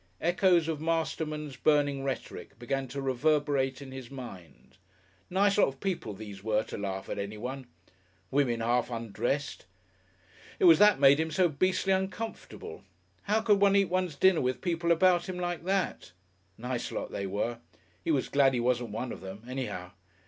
[0.19, 4.77] Echoes of Masterman's burning rhetoric began to reverberate in his mind.
[5.29, 7.67] Nice lot of people these were to laugh at anyone!
[8.31, 9.67] Women half undressed.
[10.57, 12.83] It was that made him so beastly uncomfortable.
[13.25, 16.13] How could one eat one's dinner with people about him like that?
[16.57, 17.59] Nice lot they were.
[18.03, 19.91] He was glad he wasn't one of them, anyhow.